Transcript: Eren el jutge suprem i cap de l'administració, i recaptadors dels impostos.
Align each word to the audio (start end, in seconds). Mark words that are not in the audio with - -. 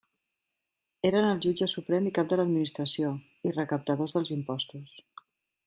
Eren 1.09 1.27
el 1.31 1.41
jutge 1.47 1.67
suprem 1.73 2.07
i 2.09 2.13
cap 2.17 2.31
de 2.31 2.39
l'administració, 2.41 3.13
i 3.51 3.55
recaptadors 3.59 4.17
dels 4.17 4.33
impostos. 4.39 4.99